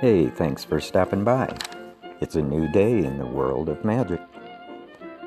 Hey, 0.00 0.28
thanks 0.28 0.62
for 0.62 0.78
stopping 0.78 1.24
by. 1.24 1.52
It's 2.20 2.36
a 2.36 2.40
new 2.40 2.70
day 2.70 3.04
in 3.04 3.18
the 3.18 3.26
world 3.26 3.68
of 3.68 3.84
magic. 3.84 4.20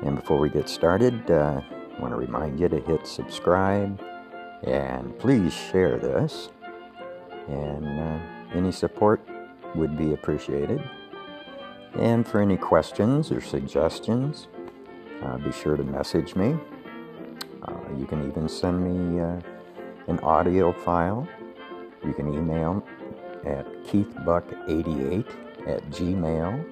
And 0.02 0.16
before 0.16 0.38
we 0.38 0.48
get 0.48 0.66
started, 0.66 1.30
uh, 1.30 1.60
I 1.60 2.00
want 2.00 2.14
to 2.14 2.16
remind 2.16 2.58
you 2.58 2.70
to 2.70 2.80
hit 2.80 3.06
subscribe 3.06 4.00
and 4.62 5.18
please 5.18 5.52
share 5.52 5.98
this. 5.98 6.48
And 7.48 8.00
uh, 8.00 8.18
any 8.54 8.72
support 8.72 9.20
would 9.74 9.98
be 9.98 10.14
appreciated. 10.14 10.82
And 11.96 12.26
for 12.26 12.40
any 12.40 12.56
questions 12.56 13.30
or 13.30 13.42
suggestions, 13.42 14.48
uh, 15.22 15.36
be 15.36 15.52
sure 15.52 15.76
to 15.76 15.84
message 15.84 16.34
me. 16.34 16.56
Uh, 17.68 17.74
you 17.98 18.06
can 18.06 18.26
even 18.26 18.48
send 18.48 18.82
me 18.82 19.20
uh, 19.20 19.38
an 20.06 20.18
audio 20.20 20.72
file. 20.72 21.28
You 22.02 22.14
can 22.14 22.32
email 22.32 22.82
at 23.46 23.66
keithbuck88 23.84 25.26
at 25.66 25.88
gmail. 25.90 26.64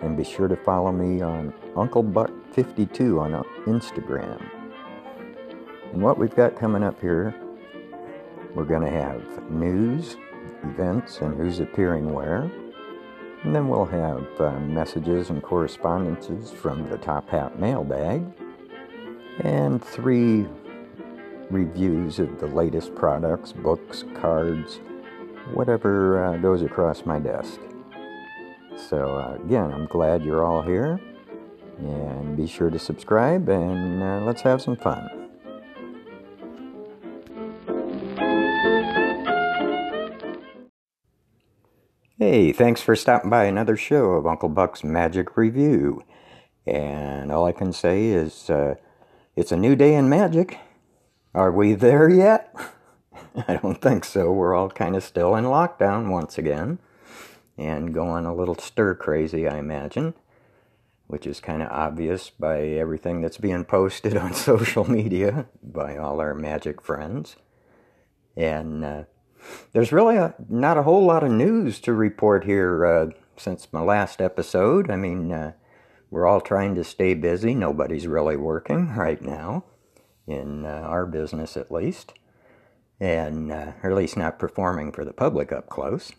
And 0.00 0.16
be 0.16 0.24
sure 0.24 0.48
to 0.48 0.56
follow 0.56 0.92
me 0.92 1.20
on 1.20 1.52
Uncle 1.76 2.02
Buck52 2.02 3.20
on 3.20 3.44
Instagram. 3.66 4.42
And 5.92 6.02
what 6.02 6.18
we've 6.18 6.34
got 6.34 6.56
coming 6.56 6.82
up 6.82 7.00
here, 7.00 7.34
we're 8.54 8.64
going 8.64 8.82
to 8.82 8.90
have 8.90 9.50
news, 9.50 10.16
events, 10.62 11.18
and 11.18 11.36
who's 11.36 11.60
appearing 11.60 12.12
where. 12.12 12.50
And 13.42 13.54
then 13.54 13.68
we'll 13.68 13.86
have 13.86 14.40
uh, 14.40 14.58
messages 14.60 15.30
and 15.30 15.42
correspondences 15.42 16.50
from 16.50 16.88
the 16.88 16.98
Top 16.98 17.28
Hat 17.28 17.58
mailbag. 17.58 18.24
And 19.40 19.82
three 19.82 20.46
reviews 21.50 22.18
of 22.18 22.38
the 22.38 22.46
latest 22.46 22.94
products, 22.94 23.52
books, 23.52 24.04
cards, 24.14 24.80
whatever 25.54 26.24
uh, 26.24 26.36
goes 26.38 26.62
across 26.62 27.04
my 27.04 27.18
desk. 27.18 27.60
So, 28.76 29.16
uh, 29.16 29.38
again, 29.44 29.72
I'm 29.72 29.86
glad 29.86 30.24
you're 30.24 30.44
all 30.44 30.62
here. 30.62 31.00
And 31.78 32.36
be 32.36 32.46
sure 32.46 32.70
to 32.70 32.78
subscribe 32.78 33.48
and 33.48 34.02
uh, 34.02 34.20
let's 34.26 34.42
have 34.42 34.60
some 34.60 34.76
fun. 34.76 35.08
Hey, 42.18 42.52
thanks 42.52 42.82
for 42.82 42.94
stopping 42.94 43.30
by 43.30 43.44
another 43.44 43.78
show 43.78 44.10
of 44.10 44.26
Uncle 44.26 44.50
Buck's 44.50 44.84
Magic 44.84 45.38
Review. 45.38 46.04
And 46.66 47.32
all 47.32 47.46
I 47.46 47.52
can 47.52 47.72
say 47.72 48.08
is 48.08 48.50
uh, 48.50 48.74
it's 49.36 49.52
a 49.52 49.56
new 49.56 49.74
day 49.74 49.94
in 49.94 50.10
magic. 50.10 50.58
Are 51.34 51.50
we 51.50 51.72
there 51.72 52.10
yet? 52.10 52.54
I 53.48 53.56
don't 53.56 53.80
think 53.80 54.04
so. 54.04 54.32
We're 54.32 54.54
all 54.54 54.70
kind 54.70 54.96
of 54.96 55.02
still 55.02 55.34
in 55.36 55.44
lockdown 55.44 56.10
once 56.10 56.38
again 56.38 56.78
and 57.56 57.92
going 57.92 58.24
a 58.24 58.34
little 58.34 58.56
stir 58.56 58.94
crazy, 58.94 59.46
I 59.46 59.58
imagine, 59.58 60.14
which 61.06 61.26
is 61.26 61.40
kind 61.40 61.62
of 61.62 61.70
obvious 61.70 62.30
by 62.30 62.62
everything 62.62 63.20
that's 63.20 63.36
being 63.38 63.64
posted 63.64 64.16
on 64.18 64.32
social 64.34 64.88
media 64.88 65.46
by 65.62 65.96
all 65.96 66.20
our 66.20 66.34
magic 66.34 66.80
friends. 66.80 67.36
And 68.36 68.84
uh, 68.84 69.04
there's 69.72 69.92
really 69.92 70.16
a, 70.16 70.34
not 70.48 70.78
a 70.78 70.82
whole 70.82 71.04
lot 71.04 71.22
of 71.22 71.30
news 71.30 71.80
to 71.80 71.92
report 71.92 72.44
here 72.44 72.86
uh, 72.86 73.06
since 73.36 73.68
my 73.72 73.80
last 73.80 74.20
episode. 74.20 74.90
I 74.90 74.96
mean, 74.96 75.30
uh, 75.30 75.52
we're 76.10 76.26
all 76.26 76.40
trying 76.40 76.74
to 76.76 76.84
stay 76.84 77.14
busy. 77.14 77.54
Nobody's 77.54 78.06
really 78.06 78.36
working 78.36 78.94
right 78.96 79.20
now, 79.20 79.64
in 80.26 80.64
uh, 80.64 80.68
our 80.68 81.06
business 81.06 81.56
at 81.56 81.70
least, 81.70 82.14
and 83.00 83.50
uh, 83.50 83.72
or 83.82 83.90
at 83.90 83.96
least 83.96 84.16
not 84.16 84.38
performing 84.38 84.92
for 84.92 85.04
the 85.04 85.12
public 85.12 85.50
up 85.50 85.68
close. 85.68 86.12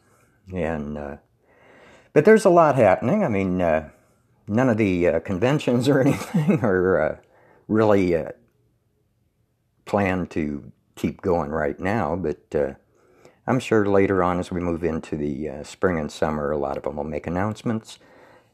And 0.54 0.98
uh, 0.98 1.18
but 2.12 2.25
there's 2.25 2.46
a 2.46 2.50
lot 2.50 2.75
happening. 2.75 3.24
I 3.24 3.30
mean, 3.30 3.62
uh, 3.62 3.90
none 4.47 4.68
of 4.68 4.78
the 4.78 5.08
uh, 5.08 5.20
conventions 5.20 5.88
or 5.88 6.02
anything 6.06 6.59
are 6.64 7.02
uh, 7.02 7.18
really 7.68 8.16
uh, 8.16 8.31
planned 9.86 10.31
to 10.31 10.72
keep 10.96 11.22
going 11.22 11.52
right 11.52 11.80
now, 11.80 12.16
but 12.16 12.78
I'm 13.47 13.59
sure 13.59 13.86
later 13.86 14.22
on 14.24 14.40
as 14.40 14.52
we 14.52 14.59
move 14.59 14.84
into 14.84 15.16
the 15.16 15.64
spring 15.64 16.00
and 16.00 16.12
summer, 16.12 16.52
a 16.52 16.58
lot 16.58 16.78
of 16.78 16.84
them 16.84 16.97
will 16.97 17.03
make 17.03 17.28
announcements. 17.28 17.97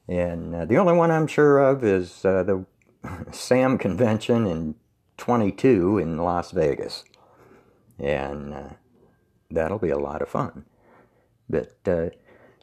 And 0.08 0.70
the 0.70 0.78
only 0.78 0.94
one 0.94 1.12
I'm 1.12 1.28
sure 1.28 1.60
of 1.60 1.84
is 1.84 2.22
the 2.22 2.66
SAM 3.32 3.78
convention 3.78 4.48
in 4.48 4.76
22 5.18 5.98
in 5.98 6.18
Las 6.18 6.52
Vegas. 6.52 7.04
And 8.00 8.76
that'll 9.50 9.80
be 9.80 9.90
a 9.90 9.98
lot 9.98 10.22
of 10.22 10.30
fun. 10.30 10.66
But 11.50 11.84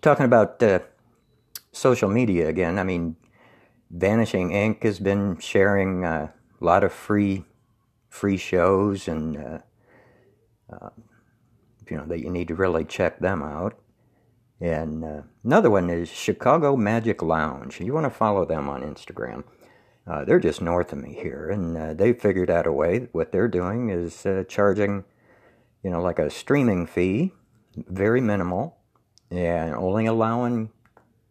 talking 0.01 0.27
about 0.27 0.63
uh, 0.63 0.81
social 1.73 2.09
media 2.09 2.49
again, 2.49 2.79
I 2.79 2.85
mean, 2.85 3.17
Vanishing 3.91 4.51
Ink 4.53 4.83
has 4.83 4.99
been 4.99 5.39
sharing 5.39 6.05
uh, 6.05 6.31
a 6.61 6.65
lot 6.65 6.85
of 6.85 6.93
free 6.93 7.45
free 8.09 8.37
shows, 8.37 9.09
and 9.09 9.37
uh, 9.37 9.59
uh 10.73 10.91
you 11.89 11.97
know 11.97 12.07
that 12.07 12.21
you 12.21 12.31
need 12.31 12.49
to 12.49 12.55
really 12.55 12.85
check 12.85 13.19
them 13.21 13.43
out. 13.43 13.79
And 14.61 15.05
uh, 15.05 15.23
another 15.45 15.71
one 15.71 15.91
is 15.91 16.09
Chicago 16.09 16.77
Magic 16.77 17.23
Lounge. 17.23 17.81
You 17.81 17.93
want 17.93 18.05
to 18.05 18.11
follow 18.11 18.45
them 18.45 18.69
on 18.69 18.83
Instagram. 18.83 19.45
Uh, 20.07 20.25
they're 20.25 20.41
just 20.41 20.61
north 20.61 20.93
of 20.93 20.99
me 20.99 21.15
here, 21.15 21.49
and 21.49 21.99
they 21.99 22.13
figured 22.13 22.51
out 22.51 22.67
a 22.67 22.73
way. 22.73 23.09
What 23.13 23.33
they're 23.33 23.49
doing 23.49 23.91
is 23.91 24.27
charging, 24.49 25.05
you 25.85 25.91
know, 25.91 26.01
like 26.01 26.19
a 26.19 26.31
streaming 26.31 26.87
fee, 26.87 27.33
very 27.77 28.21
minimal, 28.21 28.79
and 29.31 29.75
only 29.75 30.07
allowing 30.07 30.71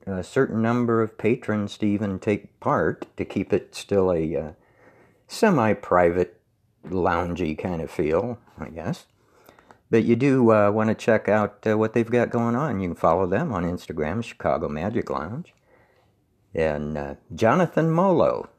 a 0.06 0.24
certain 0.24 0.62
number 0.62 1.02
of 1.02 1.18
patrons 1.18 1.78
to 1.78 1.88
even 1.88 2.20
take 2.20 2.60
part 2.60 3.06
to 3.18 3.26
keep 3.26 3.52
it 3.52 3.74
still 3.74 4.12
a 4.12 4.36
uh, 4.36 4.52
semi 5.28 5.74
private, 5.74 6.40
loungy 6.86 7.58
kind 7.58 7.82
of 7.82 7.90
feel, 7.90 8.38
I 8.60 8.70
guess. 8.70 9.08
But 9.90 10.04
you 10.04 10.16
do 10.16 10.52
uh, 10.52 10.72
want 10.72 10.90
to 10.90 10.96
check 10.96 11.28
out 11.28 11.66
uh, 11.66 11.78
what 11.78 11.94
they've 11.94 12.10
got 12.10 12.30
going 12.30 12.56
on. 12.56 12.80
You 12.80 12.90
can 12.90 12.96
follow 12.96 13.26
them 13.26 13.52
on 13.52 13.64
Instagram, 13.64 14.24
Chicago 14.24 14.68
Magic 14.68 15.10
Lounge. 15.10 15.54
And 16.54 16.98
uh, 16.98 17.16
Jonathan 17.34 17.90
Molo, 17.90 18.50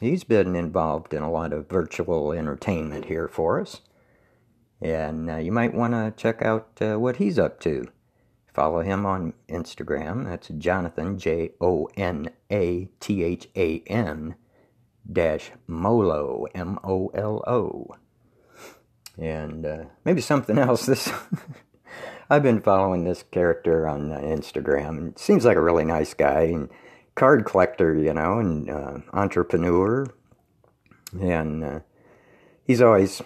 he's 0.00 0.24
been 0.24 0.56
involved 0.56 1.14
in 1.14 1.22
a 1.22 1.30
lot 1.30 1.52
of 1.52 1.68
virtual 1.68 2.32
entertainment 2.32 3.04
here 3.04 3.28
for 3.28 3.60
us. 3.60 3.80
And 4.82 5.30
uh, 5.30 5.36
you 5.36 5.52
might 5.52 5.74
want 5.74 5.92
to 5.94 6.12
check 6.16 6.42
out 6.42 6.68
uh, 6.80 6.98
what 6.98 7.16
he's 7.16 7.38
up 7.38 7.60
to. 7.60 7.86
Follow 8.52 8.80
him 8.80 9.06
on 9.06 9.32
Instagram. 9.48 10.24
That's 10.24 10.48
Jonathan, 10.48 11.18
J 11.18 11.52
O 11.60 11.88
N 11.96 12.30
A 12.50 12.88
T 13.00 13.22
H 13.22 13.48
A 13.56 13.80
N, 13.86 14.34
dash 15.10 15.52
Molo, 15.66 16.46
M 16.54 16.78
O 16.84 17.08
L 17.14 17.42
O. 17.46 17.94
And 19.18 19.64
uh, 19.64 19.84
maybe 20.04 20.20
something 20.20 20.58
else. 20.58 20.86
This 20.92 21.10
I've 22.30 22.42
been 22.42 22.62
following 22.62 23.04
this 23.04 23.24
character 23.30 23.86
on 23.86 24.10
uh, 24.10 24.18
Instagram. 24.18 25.18
Seems 25.18 25.44
like 25.44 25.56
a 25.56 25.62
really 25.62 25.84
nice 25.84 26.14
guy 26.14 26.42
and 26.44 26.70
card 27.14 27.44
collector, 27.44 27.94
you 27.94 28.14
know, 28.14 28.38
and 28.38 28.70
uh, 28.70 28.98
entrepreneur. 29.12 30.06
And 31.20 31.62
uh, 31.62 31.80
he's 32.64 32.80
always 32.80 33.20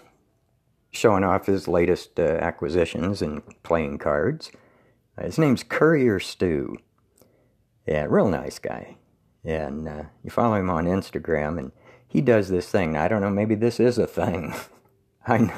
showing 0.96 1.24
off 1.24 1.46
his 1.46 1.68
latest 1.68 2.18
uh, 2.18 2.22
acquisitions 2.22 3.22
and 3.22 3.42
playing 3.62 3.98
cards. 3.98 4.50
His 5.20 5.38
name's 5.38 5.62
Courier 5.62 6.20
Stew. 6.20 6.76
Yeah, 7.86 8.06
real 8.08 8.28
nice 8.28 8.58
guy. 8.58 8.96
And 9.44 9.88
uh, 9.88 10.02
you 10.24 10.30
follow 10.30 10.56
him 10.56 10.70
on 10.70 10.86
Instagram, 10.86 11.58
and 11.58 11.72
he 12.06 12.20
does 12.20 12.48
this 12.48 12.68
thing. 12.68 12.96
I 12.96 13.08
don't 13.08 13.20
know, 13.20 13.30
maybe 13.30 13.54
this 13.54 13.78
is 13.78 13.98
a 13.98 14.06
thing. 14.06 14.54
I 15.26 15.52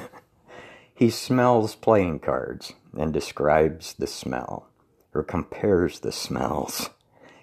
he 0.99 1.11
smells 1.11 1.77
playing 1.77 2.19
cards 2.19 2.73
and 2.99 3.13
describes 3.13 3.95
the 3.95 4.09
smell 4.09 4.69
or 5.15 5.23
compares 5.23 6.01
the 6.01 6.11
smells. 6.11 6.91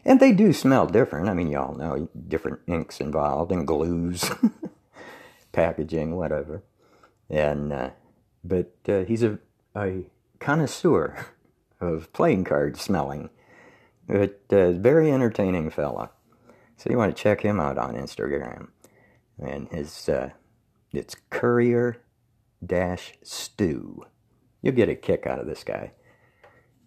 And 0.04 0.20
they 0.20 0.34
do 0.34 0.52
smell 0.52 0.88
different. 0.88 1.30
I 1.30 1.34
mean, 1.34 1.50
you 1.50 1.58
all 1.58 1.74
know 1.74 2.10
different 2.28 2.60
inks 2.68 3.00
involved 3.00 3.54
and 3.54 3.66
glues, 3.66 4.30
packaging, 5.54 6.18
whatever. 6.18 6.64
And 7.30 7.74
uh, 7.74 7.90
but 8.44 8.74
uh, 8.88 9.04
he's 9.04 9.24
a, 9.24 9.40
a 9.76 10.04
connoisseur 10.40 11.28
of 11.82 12.12
playing 12.14 12.44
card 12.44 12.78
smelling. 12.78 13.30
But 14.08 14.42
uh, 14.52 14.74
very 14.74 15.12
entertaining 15.12 15.72
fella. 15.72 16.12
So 16.78 16.90
you 16.90 16.98
want 16.98 17.16
to 17.16 17.22
check 17.22 17.42
him 17.42 17.60
out 17.60 17.78
on 17.78 17.96
Instagram. 17.96 18.68
And 19.40 19.68
his 19.70 20.08
uh, 20.08 20.30
it's 20.94 21.16
Courier 21.30 22.02
Dash 22.66 23.14
Stew. 23.24 24.06
You'll 24.62 24.76
get 24.76 24.90
a 24.90 24.96
kick 24.96 25.26
out 25.26 25.40
of 25.40 25.48
this 25.48 25.64
guy. 25.64 25.92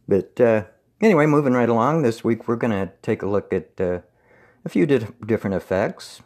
But 0.07 0.41
uh, 0.41 0.65
anyway, 1.01 1.27
moving 1.27 1.53
right 1.53 1.69
along, 1.69 2.03
this 2.03 2.25
week 2.25 2.49
we're 2.49 2.57
going 2.57 2.71
to 2.71 2.93
take 3.03 3.23
a 3.23 3.29
look 3.29 3.53
at 3.53 3.81
uh, 3.81 4.01
a 4.65 4.69
few 4.69 4.87
di- 4.87 5.07
different 5.27 5.57
effects. 5.57 6.23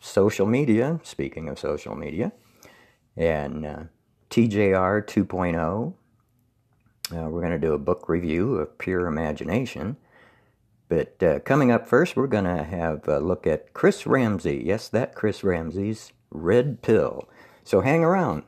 Social 0.00 0.46
media, 0.46 1.00
speaking 1.02 1.48
of 1.48 1.58
social 1.58 1.96
media, 1.96 2.30
and 3.18 3.66
uh, 3.66 3.82
TGR 4.30 5.04
2.0, 5.04 5.94
Uh, 7.10 7.28
we're 7.28 7.40
going 7.40 7.52
to 7.52 7.58
do 7.58 7.72
a 7.72 7.78
book 7.78 8.08
review 8.08 8.56
of 8.56 8.78
Pure 8.78 9.06
Imagination. 9.06 9.96
But 10.88 11.22
uh, 11.22 11.40
coming 11.40 11.70
up 11.70 11.86
first, 11.86 12.16
we're 12.16 12.26
going 12.28 12.44
to 12.44 12.62
have 12.62 13.08
a 13.08 13.18
look 13.18 13.46
at 13.46 13.74
Chris 13.74 14.06
Ramsay. 14.06 14.62
Yes, 14.64 14.88
that 14.88 15.14
Chris 15.14 15.42
Ramsay's 15.42 16.12
Red 16.30 16.80
Pill. 16.80 17.28
So 17.64 17.80
hang 17.80 18.04
around. 18.04 18.44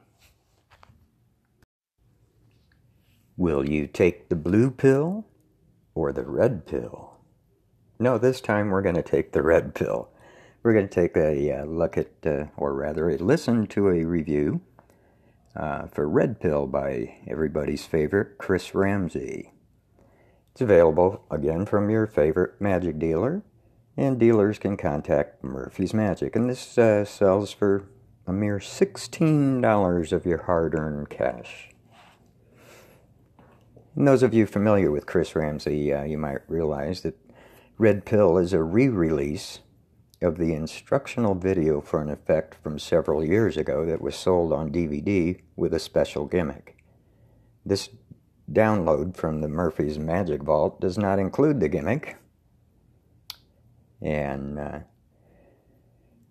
Will 3.37 3.69
you 3.69 3.87
take 3.87 4.28
the 4.28 4.37
blue 4.37 4.70
pill 4.70 5.26
or 5.94 6.12
the 6.12 6.25
red 6.25 6.66
pill? 6.66 7.16
No, 7.99 8.19
this 8.19 8.40
time 8.40 8.70
we're 8.70 8.82
going 8.82 8.94
to 8.94 9.02
take 9.02 9.32
the 9.32 9.43
red 9.43 9.75
pill. 9.75 10.11
We're 10.62 10.75
going 10.75 10.89
to 10.89 10.95
take 10.95 11.17
a 11.17 11.61
uh, 11.61 11.65
look 11.65 11.97
at, 11.97 12.11
uh, 12.27 12.47
or 12.59 12.75
rather, 12.75 13.09
a 13.09 13.17
listen 13.17 13.67
to 13.69 13.89
a 13.89 14.05
review 14.05 14.61
uh, 15.57 15.87
for 15.87 16.07
Red 16.07 16.39
Pill 16.39 16.67
by 16.67 17.17
everybody's 17.27 17.87
favorite 17.87 18.37
Chris 18.37 18.75
Ramsay. 18.75 19.53
It's 20.53 20.61
available 20.61 21.25
again 21.31 21.65
from 21.65 21.89
your 21.89 22.07
favorite 22.07 22.61
magic 22.61 22.99
dealer, 22.99 23.43
and 23.97 24.21
dealers 24.21 24.59
can 24.59 24.77
contact 24.77 25.43
Murphy's 25.43 25.95
Magic. 25.95 26.37
And 26.37 26.51
this 26.51 26.77
uh, 26.77 27.07
sells 27.07 27.53
for 27.53 27.89
a 28.27 28.33
mere 28.33 28.59
$16 28.59 30.12
of 30.12 30.27
your 30.27 30.43
hard 30.43 30.75
earned 30.75 31.09
cash. 31.09 31.71
And 33.97 34.07
those 34.07 34.23
of 34.23 34.35
you 34.35 34.47
familiar 34.47 34.91
with 34.91 35.07
Chris 35.07 35.35
Ramsay, 35.35 35.91
uh, 35.91 36.05
you 36.05 36.19
might 36.19 36.43
realize 36.49 37.01
that 37.01 37.19
Red 37.79 38.05
Pill 38.05 38.37
is 38.37 38.53
a 38.53 38.62
re 38.62 38.89
release 38.89 39.61
of 40.22 40.37
the 40.37 40.52
instructional 40.52 41.34
video 41.34 41.81
for 41.81 42.02
an 42.02 42.11
effect 42.11 42.56
from 42.62 42.78
several 42.78 43.25
years 43.25 43.56
ago 43.56 43.87
that 43.87 44.02
was 44.02 44.14
sold 44.14 44.52
on 44.52 44.70
DVD 44.70 45.40
with 45.56 45.72
a 45.72 45.78
special 45.78 46.26
gimmick. 46.26 46.76
This 47.64 47.88
download 48.50 49.17
from 49.17 49.40
the 49.40 49.49
Murphy's 49.49 49.99
Magic 49.99 50.43
Vault 50.43 50.81
does 50.81 50.99
not 50.99 51.19
include 51.19 51.61
the 51.61 51.69
gimmick, 51.69 52.17
and 54.02 54.58
uh, 54.58 54.78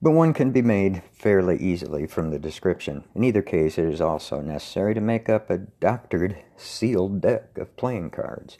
but 0.01 0.11
one 0.11 0.33
can 0.33 0.51
be 0.51 0.61
made 0.61 1.03
fairly 1.11 1.57
easily 1.57 2.07
from 2.07 2.29
the 2.29 2.39
description. 2.39 3.03
In 3.15 3.23
either 3.23 3.41
case, 3.41 3.77
it 3.77 3.85
is 3.85 3.99
also 3.99 4.39
necessary 4.39 4.93
to 4.93 5.01
make 5.01 5.27
up 5.27 5.49
a 5.49 5.57
doctored 5.57 6.37
sealed 6.55 7.21
deck 7.21 7.57
of 7.57 7.75
playing 7.75 8.11
cards. 8.11 8.57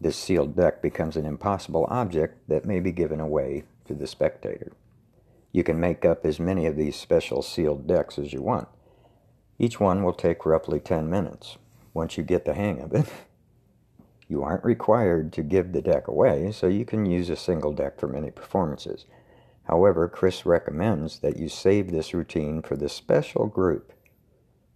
This 0.00 0.16
sealed 0.16 0.56
deck 0.56 0.80
becomes 0.80 1.16
an 1.16 1.26
impossible 1.26 1.86
object 1.90 2.48
that 2.48 2.64
may 2.64 2.78
be 2.80 2.92
given 2.92 3.20
away 3.20 3.64
to 3.90 3.94
the 3.96 4.06
spectator. 4.06 4.72
You 5.52 5.64
can 5.64 5.80
make 5.80 6.04
up 6.04 6.24
as 6.24 6.38
many 6.38 6.66
of 6.66 6.76
these 6.76 6.94
special 6.94 7.42
sealed 7.42 7.88
decks 7.88 8.18
as 8.18 8.32
you 8.32 8.40
want. 8.40 8.68
Each 9.58 9.80
one 9.80 10.04
will 10.04 10.12
take 10.12 10.46
roughly 10.46 10.78
10 10.78 11.10
minutes. 11.10 11.58
Once 11.92 12.16
you 12.16 12.22
get 12.22 12.44
the 12.44 12.54
hang 12.54 12.80
of 12.80 12.94
it, 12.94 13.12
you 14.28 14.44
aren't 14.44 14.64
required 14.64 15.32
to 15.32 15.42
give 15.42 15.72
the 15.72 15.82
deck 15.82 16.06
away, 16.06 16.52
so 16.52 16.68
you 16.68 16.84
can 16.84 17.04
use 17.04 17.28
a 17.28 17.36
single 17.36 17.72
deck 17.72 17.98
for 17.98 18.06
many 18.06 18.30
performances. 18.30 19.06
However, 19.64 20.08
Chris 20.08 20.46
recommends 20.46 21.18
that 21.18 21.36
you 21.36 21.48
save 21.48 21.90
this 21.90 22.14
routine 22.14 22.62
for 22.62 22.76
the 22.76 22.88
special 22.88 23.46
group, 23.46 23.92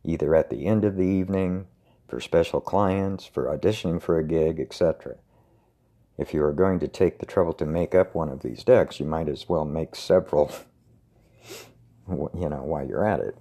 either 0.05 0.35
at 0.35 0.51
the 0.51 0.67
end 0.67 0.85
of 0.85 0.97
the 0.97 1.07
evening, 1.07 1.67
for 2.09 2.21
special 2.21 2.61
clients, 2.61 3.27
for 3.27 3.45
auditioning 3.45 4.03
for 4.03 4.19
a 4.19 4.25
gig, 4.25 4.59
etc. 4.59 5.17
If 6.17 6.33
you 6.33 6.45
are 6.45 6.53
going 6.53 6.79
to 6.81 6.89
take 6.89 7.19
the 7.19 7.27
trouble 7.27 7.53
to 7.55 7.67
make 7.67 7.95
up 7.95 8.15
one 8.15 8.29
of 8.29 8.43
these 8.43 8.63
decks, 8.63 9.01
you 9.01 9.07
might 9.07 9.29
as 9.29 9.49
well 9.49 9.65
make 9.65 9.97
several, 9.97 10.53
you 12.09 12.49
know, 12.49 12.63
while 12.63 12.87
you're 12.87 13.07
at 13.07 13.21
it. 13.21 13.37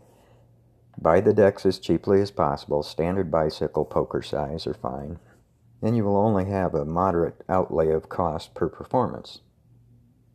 Buy 0.99 1.21
the 1.21 1.33
decks 1.33 1.65
as 1.65 1.79
cheaply 1.79 2.21
as 2.21 2.31
possible. 2.31 2.83
Standard 2.83 3.29
bicycle 3.29 3.85
poker 3.85 4.21
size 4.21 4.65
are 4.65 4.73
fine. 4.73 5.19
And 5.81 5.95
you 5.95 6.03
will 6.03 6.17
only 6.17 6.45
have 6.45 6.73
a 6.73 6.85
moderate 6.85 7.43
outlay 7.49 7.89
of 7.89 8.09
cost 8.09 8.53
per 8.53 8.69
performance. 8.69 9.41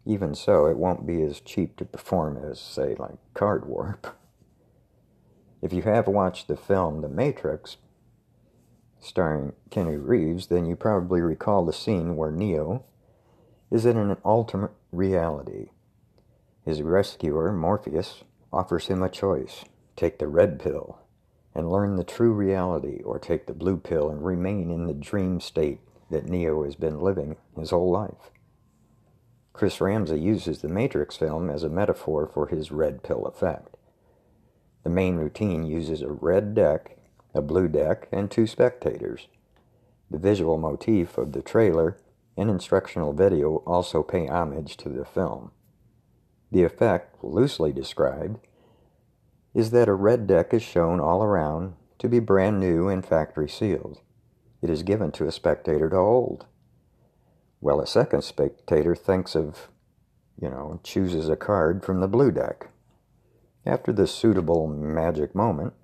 Even 0.05 0.35
so, 0.35 0.67
it 0.67 0.77
won't 0.77 1.07
be 1.07 1.23
as 1.23 1.41
cheap 1.41 1.77
to 1.77 1.85
perform 1.85 2.37
as, 2.37 2.61
say, 2.61 2.95
like 2.99 3.19
Card 3.35 3.67
Warp. 3.67 4.17
If 5.61 5.73
you 5.73 5.83
have 5.83 6.07
watched 6.07 6.47
the 6.47 6.57
film 6.57 7.01
The 7.01 7.09
Matrix, 7.09 7.79
starring 9.01 9.53
Keanu 9.71 10.07
Reeves, 10.07 10.47
then 10.49 10.67
you 10.67 10.77
probably 10.77 11.21
recall 11.21 11.65
the 11.65 11.73
scene 11.73 12.17
where 12.17 12.31
Neo 12.31 12.85
is 13.71 13.87
in 13.87 13.97
an 13.97 14.17
alternate 14.25 14.73
reality. 14.93 15.71
His 16.65 16.83
rescuer, 16.83 17.53
Morpheus, 17.53 18.25
offers 18.53 18.87
him 18.87 19.03
a 19.03 19.09
choice 19.09 19.65
take 19.97 20.19
the 20.19 20.29
red 20.29 20.61
pill 20.61 21.01
and 21.55 21.73
learn 21.73 21.97
the 21.97 22.05
true 22.05 22.33
reality, 22.33 23.03
or 23.03 23.19
take 23.19 23.47
the 23.47 23.53
blue 23.53 23.77
pill 23.77 24.11
and 24.11 24.25
remain 24.25 24.71
in 24.71 24.87
the 24.87 24.95
dream 24.95 25.41
state 25.41 25.81
that 26.09 26.29
Neo 26.29 26.63
has 26.63 26.77
been 26.77 27.01
living 27.01 27.37
his 27.57 27.71
whole 27.71 27.91
life. 27.91 28.31
Chris 29.53 29.81
Ramsay 29.81 30.21
uses 30.21 30.61
the 30.61 30.69
Matrix 30.69 31.17
film 31.17 31.51
as 31.51 31.65
a 31.65 31.69
metaphor 31.69 32.31
for 32.33 32.47
his 32.47 32.71
red 32.71 33.03
pill 33.03 33.27
effect. 33.27 33.77
The 34.85 34.91
main 34.91 35.17
routine 35.17 35.65
uses 35.65 36.01
a 36.01 36.13
red 36.13 36.55
deck 36.55 36.98
a 37.35 37.43
blue 37.43 37.69
deck, 37.69 38.09
and 38.13 38.31
two 38.31 38.47
spectators. 38.47 39.29
The 40.11 40.19
visual 40.19 40.59
motif 40.59 41.19
of 41.19 41.33
the 41.33 41.43
trailer 41.43 41.99
and 42.37 42.49
instructional 42.49 43.13
video 43.13 43.57
also 43.67 44.03
pay 44.03 44.27
homage 44.27 44.77
to 44.79 44.89
the 44.89 45.05
film. 45.05 45.51
The 46.51 46.63
effect, 46.63 47.23
loosely 47.23 47.73
described, 47.73 48.39
is 49.55 49.71
that 49.73 49.89
a 49.89 49.95
red 49.95 50.27
deck 50.27 50.55
is 50.55 50.63
shown 50.63 51.01
all 51.01 51.23
around 51.23 51.75
to 51.99 52.09
be 52.09 52.21
brand 52.21 52.61
new 52.61 52.89
and 52.89 53.05
factory 53.05 53.49
sealed. 53.49 54.01
It 54.63 54.71
is 54.71 54.83
given 54.83 55.13
to 55.13 55.27
a 55.27 55.33
spectator 55.33 55.91
to 55.91 55.97
hold. 55.97 56.47
Well, 57.61 57.81
a 57.81 57.87
second 57.87 58.23
spectator 58.23 58.95
thinks 58.95 59.35
of, 59.35 59.69
you 60.41 60.49
know, 60.49 60.81
chooses 60.85 61.29
a 61.29 61.37
card 61.37 61.85
from 61.85 62.01
the 62.01 62.09
blue 62.09 62.31
deck. 62.31 62.69
After 63.67 63.93
this 63.93 64.13
suitable 64.13 64.67
magic 64.69 65.35
moment, 65.35 65.75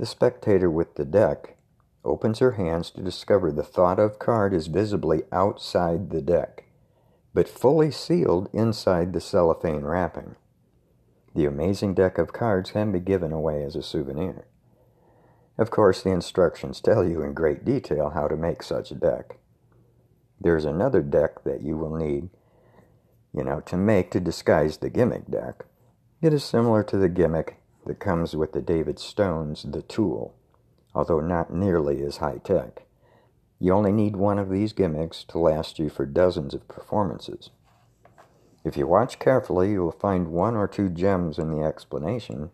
the 0.00 0.06
spectator 0.06 0.70
with 0.70 0.94
the 0.94 1.04
deck 1.04 1.58
opens 2.06 2.38
her 2.38 2.52
hands 2.52 2.90
to 2.90 3.02
discover 3.02 3.52
the 3.52 3.62
thought 3.62 3.98
of 3.98 4.18
card 4.18 4.54
is 4.54 4.66
visibly 4.66 5.24
outside 5.30 6.08
the 6.08 6.22
deck, 6.22 6.64
but 7.34 7.46
fully 7.46 7.90
sealed 7.90 8.48
inside 8.54 9.12
the 9.12 9.20
cellophane 9.20 9.84
wrapping. 9.84 10.36
The 11.34 11.44
amazing 11.44 11.92
deck 11.92 12.16
of 12.16 12.32
cards 12.32 12.70
can 12.70 12.90
be 12.90 12.98
given 12.98 13.30
away 13.30 13.62
as 13.62 13.76
a 13.76 13.82
souvenir. 13.82 14.46
Of 15.58 15.70
course, 15.70 16.02
the 16.02 16.12
instructions 16.12 16.80
tell 16.80 17.06
you 17.06 17.20
in 17.20 17.34
great 17.34 17.66
detail 17.66 18.08
how 18.14 18.26
to 18.26 18.36
make 18.36 18.62
such 18.62 18.90
a 18.90 18.94
deck. 18.94 19.36
There's 20.40 20.64
another 20.64 21.02
deck 21.02 21.44
that 21.44 21.60
you 21.60 21.76
will 21.76 21.94
need, 21.94 22.30
you 23.34 23.44
know, 23.44 23.60
to 23.66 23.76
make 23.76 24.10
to 24.12 24.20
disguise 24.20 24.78
the 24.78 24.88
gimmick 24.88 25.30
deck. 25.30 25.66
It 26.22 26.32
is 26.32 26.42
similar 26.42 26.82
to 26.84 26.96
the 26.96 27.10
gimmick 27.10 27.59
that 27.86 27.98
comes 27.98 28.36
with 28.36 28.52
the 28.52 28.60
David 28.60 28.98
Stones 28.98 29.62
The 29.62 29.82
Tool, 29.82 30.34
although 30.94 31.20
not 31.20 31.52
nearly 31.52 32.02
as 32.02 32.18
high 32.18 32.38
tech. 32.38 32.82
You 33.58 33.72
only 33.72 33.92
need 33.92 34.16
one 34.16 34.38
of 34.38 34.48
these 34.48 34.72
gimmicks 34.72 35.24
to 35.24 35.38
last 35.38 35.78
you 35.78 35.90
for 35.90 36.06
dozens 36.06 36.54
of 36.54 36.66
performances. 36.68 37.50
If 38.64 38.76
you 38.76 38.86
watch 38.86 39.18
carefully, 39.18 39.72
you 39.72 39.82
will 39.82 39.92
find 39.92 40.28
one 40.28 40.56
or 40.56 40.68
two 40.68 40.88
gems 40.88 41.38
in 41.38 41.50
the 41.50 41.62
explanation 41.62 42.50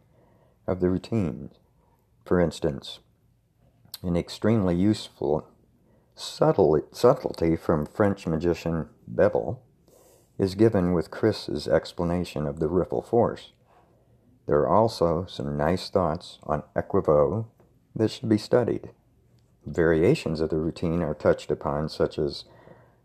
of 0.67 0.81
the 0.81 0.91
routines. 0.91 1.55
For 2.25 2.41
instance, 2.41 3.01
an 4.03 4.17
extremely 4.17 4.75
useful 4.75 5.49
subtle, 6.15 6.81
subtlety 6.93 7.57
from 7.57 7.87
French 7.87 8.27
magician 8.27 8.89
Bebel 9.07 9.63
is 10.39 10.55
given 10.55 10.93
with 10.93 11.11
Chris's 11.11 11.69
explanation 11.69 12.47
of 12.47 12.59
the 12.59 12.69
ripple 12.69 13.03
force. 13.03 13.53
There 14.47 14.61
are 14.61 14.69
also 14.69 15.27
some 15.27 15.57
nice 15.57 15.91
thoughts 15.91 16.39
on 16.45 16.63
equivoque 16.77 17.47
that 17.95 18.11
should 18.11 18.29
be 18.29 18.39
studied. 18.39 18.91
Variations 19.65 20.41
of 20.41 20.51
the 20.51 20.59
routine 20.59 21.03
are 21.03 21.15
touched 21.15 21.51
upon, 21.51 21.89
such 21.89 22.19
as 22.19 22.45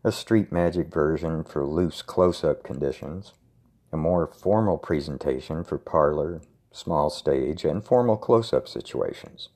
a 0.04 0.12
street 0.12 0.52
magic 0.52 0.94
version 0.94 1.44
for 1.44 1.66
loose 1.66 2.02
close 2.02 2.44
up 2.44 2.64
conditions, 2.64 3.34
a 3.92 3.98
more 3.98 4.28
formal 4.28 4.78
presentation 4.78 5.64
for 5.64 5.78
parlor, 5.78 6.42
small 6.72 7.10
stage, 7.10 7.66
and 7.66 7.84
formal 7.84 8.18
close 8.18 8.54
up 8.54 8.68
situations. 8.68 9.50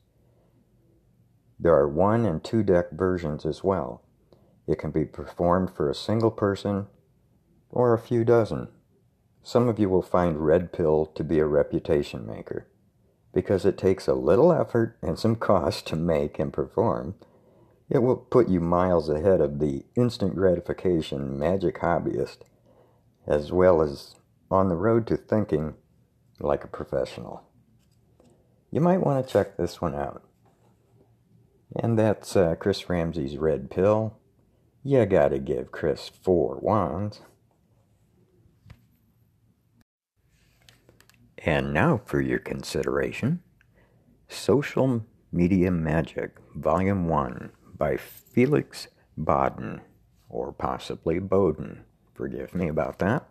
There 1.59 1.75
are 1.75 1.87
one 1.87 2.25
and 2.25 2.43
two 2.43 2.63
deck 2.63 2.91
versions 2.91 3.45
as 3.45 3.63
well. 3.63 4.01
It 4.67 4.79
can 4.79 4.91
be 4.91 5.05
performed 5.05 5.71
for 5.71 5.89
a 5.89 5.95
single 5.95 6.31
person 6.31 6.87
or 7.69 7.93
a 7.93 7.99
few 7.99 8.23
dozen. 8.23 8.69
Some 9.45 9.69
of 9.69 9.77
you 9.77 9.89
will 9.89 10.01
find 10.01 10.43
Red 10.43 10.73
Pill 10.73 11.05
to 11.13 11.23
be 11.23 11.37
a 11.37 11.45
reputation 11.45 12.25
maker 12.25 12.67
because 13.31 13.63
it 13.63 13.77
takes 13.77 14.07
a 14.07 14.15
little 14.15 14.51
effort 14.51 14.97
and 15.03 15.19
some 15.19 15.35
cost 15.35 15.85
to 15.85 15.95
make 15.95 16.39
and 16.39 16.51
perform. 16.51 17.13
It 17.87 17.99
will 17.99 18.15
put 18.15 18.49
you 18.49 18.59
miles 18.59 19.07
ahead 19.07 19.41
of 19.41 19.59
the 19.59 19.85
instant 19.95 20.33
gratification 20.33 21.37
magic 21.37 21.77
hobbyist, 21.81 22.37
as 23.27 23.51
well 23.51 23.83
as 23.83 24.15
on 24.49 24.69
the 24.69 24.75
road 24.75 25.05
to 25.07 25.15
thinking 25.15 25.75
like 26.39 26.63
a 26.63 26.67
professional. 26.67 27.43
You 28.71 28.81
might 28.81 29.05
want 29.05 29.23
to 29.23 29.31
check 29.31 29.57
this 29.57 29.79
one 29.79 29.93
out. 29.93 30.23
And 31.75 31.99
that's 31.99 32.35
uh, 32.35 32.55
Chris 32.55 32.89
Ramsay's 32.89 33.37
Red 33.37 33.69
Pill. 33.69 34.17
You 34.83 35.05
gotta 35.05 35.37
give 35.37 35.71
Chris 35.71 36.09
four 36.09 36.57
wands. 36.63 37.21
And 41.39 41.73
now 41.73 42.01
for 42.05 42.21
your 42.21 42.39
consideration 42.39 43.41
Social 44.27 45.05
Media 45.31 45.69
Magic, 45.69 46.37
Volume 46.55 47.07
1 47.07 47.51
by 47.77 47.97
Felix 47.97 48.87
Boden, 49.17 49.81
or 50.29 50.51
possibly 50.51 51.19
Bowden. 51.19 51.83
Forgive 52.13 52.55
me 52.55 52.67
about 52.67 52.99
that. 52.99 53.27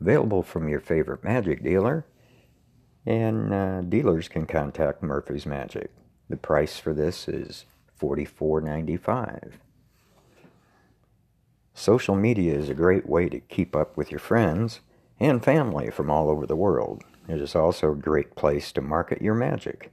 Available 0.00 0.42
from 0.42 0.68
your 0.68 0.80
favorite 0.80 1.22
magic 1.22 1.62
dealer, 1.62 2.04
and 3.06 3.54
uh, 3.54 3.80
dealers 3.82 4.28
can 4.28 4.46
contact 4.46 5.02
Murphy's 5.02 5.46
Magic. 5.46 5.90
The 6.28 6.36
price 6.36 6.78
for 6.78 6.92
this 6.92 7.28
is 7.28 7.66
$44.95. 8.00 9.52
Social 11.74 12.14
media 12.14 12.54
is 12.54 12.68
a 12.68 12.74
great 12.74 13.08
way 13.08 13.28
to 13.28 13.40
keep 13.40 13.74
up 13.74 13.96
with 13.96 14.10
your 14.10 14.20
friends 14.20 14.80
and 15.18 15.42
family 15.42 15.90
from 15.90 16.10
all 16.10 16.28
over 16.28 16.46
the 16.46 16.56
world. 16.56 17.04
It 17.28 17.40
is 17.40 17.54
also 17.54 17.92
a 17.92 17.96
great 17.96 18.34
place 18.34 18.72
to 18.72 18.80
market 18.80 19.22
your 19.22 19.34
magic. 19.34 19.92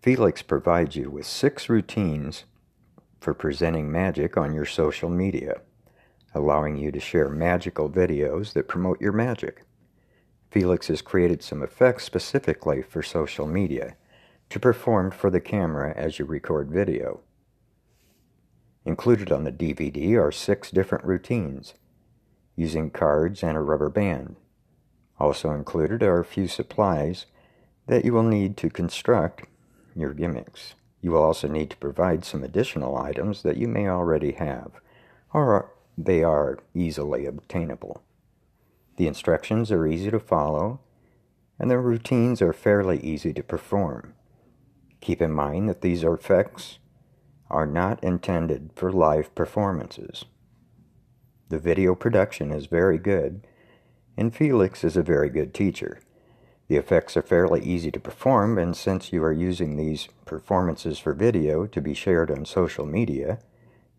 Felix 0.00 0.42
provides 0.42 0.96
you 0.96 1.10
with 1.10 1.26
six 1.26 1.68
routines 1.68 2.44
for 3.20 3.34
presenting 3.34 3.90
magic 3.90 4.36
on 4.36 4.54
your 4.54 4.64
social 4.64 5.10
media, 5.10 5.60
allowing 6.34 6.76
you 6.76 6.90
to 6.92 7.00
share 7.00 7.28
magical 7.28 7.90
videos 7.90 8.52
that 8.52 8.68
promote 8.68 9.00
your 9.00 9.12
magic. 9.12 9.64
Felix 10.50 10.86
has 10.86 11.02
created 11.02 11.42
some 11.42 11.62
effects 11.62 12.04
specifically 12.04 12.80
for 12.82 13.02
social 13.02 13.46
media 13.46 13.96
to 14.48 14.58
perform 14.58 15.10
for 15.10 15.30
the 15.30 15.40
camera 15.40 15.92
as 15.94 16.18
you 16.18 16.24
record 16.24 16.70
video. 16.70 17.20
Included 18.86 19.30
on 19.30 19.44
the 19.44 19.52
DVD 19.52 20.14
are 20.14 20.32
six 20.32 20.70
different 20.70 21.04
routines 21.04 21.74
using 22.56 22.90
cards 22.90 23.42
and 23.42 23.56
a 23.56 23.60
rubber 23.60 23.90
band. 23.90 24.36
Also 25.18 25.50
included 25.52 26.02
are 26.02 26.20
a 26.20 26.24
few 26.24 26.46
supplies 26.46 27.26
that 27.86 28.04
you 28.04 28.12
will 28.12 28.22
need 28.22 28.56
to 28.58 28.70
construct 28.70 29.46
your 29.96 30.14
gimmicks. 30.14 30.74
You 31.00 31.12
will 31.12 31.22
also 31.22 31.48
need 31.48 31.70
to 31.70 31.76
provide 31.76 32.24
some 32.24 32.42
additional 32.42 32.96
items 32.96 33.42
that 33.42 33.56
you 33.56 33.68
may 33.68 33.88
already 33.88 34.32
have, 34.32 34.72
or 35.32 35.72
they 35.96 36.22
are 36.22 36.58
easily 36.74 37.26
obtainable. 37.26 38.02
The 38.96 39.06
instructions 39.06 39.70
are 39.70 39.86
easy 39.86 40.10
to 40.10 40.20
follow, 40.20 40.80
and 41.58 41.70
the 41.70 41.78
routines 41.78 42.42
are 42.42 42.52
fairly 42.52 43.00
easy 43.00 43.32
to 43.32 43.42
perform. 43.42 44.14
Keep 45.00 45.22
in 45.22 45.32
mind 45.32 45.68
that 45.68 45.80
these 45.80 46.04
effects 46.04 46.78
are 47.50 47.66
not 47.66 48.02
intended 48.02 48.70
for 48.74 48.92
live 48.92 49.34
performances. 49.34 50.24
The 51.48 51.58
video 51.58 51.94
production 51.94 52.52
is 52.52 52.66
very 52.66 52.98
good 52.98 53.46
and 54.18 54.34
Felix 54.34 54.82
is 54.82 54.96
a 54.96 55.02
very 55.02 55.30
good 55.30 55.54
teacher. 55.54 56.00
The 56.66 56.76
effects 56.76 57.16
are 57.16 57.22
fairly 57.22 57.62
easy 57.62 57.92
to 57.92 58.00
perform, 58.00 58.58
and 58.58 58.76
since 58.76 59.12
you 59.12 59.22
are 59.22 59.32
using 59.32 59.76
these 59.76 60.08
performances 60.26 60.98
for 60.98 61.14
video 61.14 61.66
to 61.66 61.80
be 61.80 61.94
shared 61.94 62.28
on 62.28 62.44
social 62.44 62.84
media, 62.84 63.38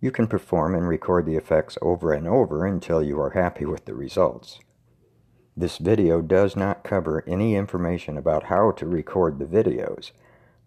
you 0.01 0.11
can 0.11 0.27
perform 0.27 0.75
and 0.75 0.87
record 0.87 1.25
the 1.25 1.37
effects 1.37 1.77
over 1.81 2.11
and 2.11 2.27
over 2.27 2.65
until 2.65 3.01
you 3.01 3.17
are 3.19 3.29
happy 3.29 3.65
with 3.65 3.85
the 3.85 3.95
results. 3.95 4.59
This 5.55 5.77
video 5.77 6.21
does 6.21 6.55
not 6.55 6.83
cover 6.83 7.23
any 7.25 7.55
information 7.55 8.17
about 8.17 8.43
how 8.43 8.71
to 8.71 8.85
record 8.85 9.39
the 9.39 9.45
videos 9.45 10.11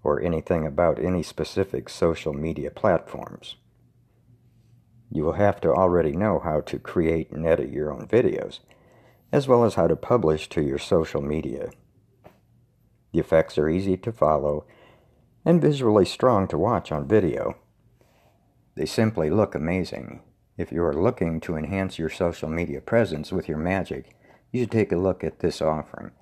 or 0.03 0.21
anything 0.21 0.67
about 0.67 0.99
any 0.99 1.23
specific 1.23 1.91
social 1.91 2.33
media 2.33 2.71
platforms. 2.71 3.57
You 5.11 5.25
will 5.25 5.35
have 5.35 5.61
to 5.61 5.73
already 5.73 6.13
know 6.13 6.39
how 6.39 6.63
to 6.63 6.79
create 6.79 7.31
and 7.31 7.47
edit 7.47 7.71
your 7.71 7.93
own 7.93 8.09
videos 8.09 8.61
as 9.33 9.49
well 9.49 9.65
as 9.65 9.75
how 9.75 9.87
to 9.87 9.97
publish 9.97 10.49
to 10.51 10.63
your 10.63 10.79
social 10.79 11.23
media. 11.23 11.71
The 13.13 13.19
effects 13.19 13.57
are 13.59 13.69
easy 13.69 13.97
to 13.97 14.13
follow 14.13 14.67
and 15.45 15.61
visually 15.61 16.05
strong 16.05 16.47
to 16.49 16.59
watch 16.59 16.93
on 16.93 17.09
video. 17.09 17.57
They 18.75 18.87
simply 18.87 19.31
look 19.31 19.55
amazing. 19.55 20.21
If 20.57 20.71
you 20.71 20.85
are 20.85 20.95
looking 20.95 21.41
to 21.41 21.57
enhance 21.57 21.99
your 21.99 22.11
social 22.11 22.49
media 22.49 22.81
presence 22.81 23.33
with 23.33 23.49
your 23.49 23.59
magic, 23.59 24.15
you 24.53 24.61
should 24.61 24.71
take 24.71 24.93
a 24.93 24.97
look 24.97 25.25
at 25.25 25.41
this 25.41 25.61
offering. 25.61 26.13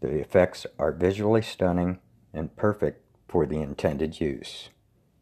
The 0.00 0.18
effects 0.18 0.66
are 0.78 0.92
visually 0.92 1.42
stunning 1.42 2.00
and 2.32 2.56
perfect 2.56 3.02
for 3.28 3.46
the 3.46 3.60
intended 3.60 4.20
use. 4.20 4.70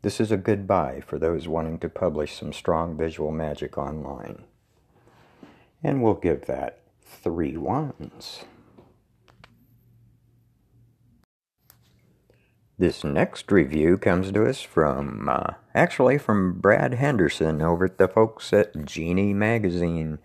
This 0.02 0.20
is 0.20 0.32
a 0.32 0.36
good 0.36 0.66
buy 0.66 1.00
for 1.06 1.18
those 1.18 1.46
wanting 1.46 1.78
to 1.80 1.88
publish 1.88 2.34
some 2.34 2.52
strong 2.52 2.96
visual 2.96 3.30
magic 3.30 3.76
online. 3.78 4.44
And 5.82 6.02
we'll 6.02 6.14
give 6.14 6.46
that 6.46 6.81
three 7.22 7.56
wands. 7.56 8.44
This 12.78 13.04
next 13.04 13.52
review 13.52 13.96
comes 13.96 14.32
to 14.32 14.44
us 14.44 14.60
from, 14.60 15.28
uh, 15.28 15.54
actually, 15.74 16.18
from 16.18 16.58
Brad 16.58 16.94
Henderson 16.94 17.62
over 17.62 17.84
at 17.84 17.98
the 17.98 18.08
folks 18.08 18.52
at 18.52 18.84
Genii 18.84 19.34
Magazine, 19.34 20.18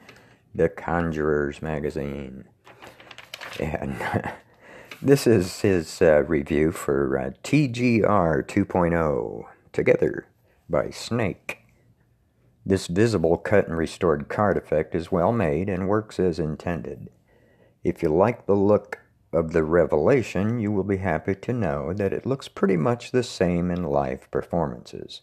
the 0.56 0.70
Conjurers 0.70 1.62
Magazine. 1.62 2.46
And 3.60 4.01
this 5.01 5.27
is 5.27 5.60
his 5.60 6.01
uh, 6.01 6.24
review 6.24 6.72
for 6.72 7.20
uh, 7.20 7.32
TGR 7.44 8.48
2.0, 8.48 9.46
Together 9.72 10.27
by 10.67 10.89
Snake. 10.89 11.66
This 12.67 12.88
visible 12.88 13.38
cut 13.38 13.69
and 13.69 13.77
restored 13.77 14.27
card 14.27 14.57
effect 14.57 14.93
is 14.93 15.09
well 15.09 15.31
made 15.31 15.69
and 15.69 15.88
works 15.88 16.19
as 16.19 16.38
intended. 16.38 17.09
If 17.81 18.03
you 18.03 18.09
like 18.09 18.45
the 18.45 18.57
look 18.57 19.00
of 19.31 19.53
the 19.53 19.63
Revelation, 19.63 20.59
you 20.59 20.74
will 20.74 20.83
be 20.83 20.97
happy 20.97 21.33
to 21.33 21.53
know 21.53 21.93
that 21.93 22.12
it 22.12 22.25
looks 22.25 22.50
pretty 22.50 22.75
much 22.75 23.12
the 23.12 23.24
same 23.24 23.71
in 23.71 23.86
live 23.86 24.29
performances. 24.31 25.21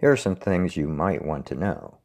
Here 0.00 0.10
are 0.10 0.16
some 0.16 0.34
things 0.34 0.76
you 0.76 0.88
might 0.88 1.24
want 1.24 1.46
to 1.46 1.54
know. 1.54 1.98